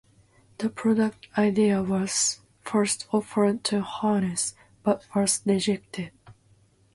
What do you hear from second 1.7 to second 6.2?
was first offered to Hanes, but was rejected.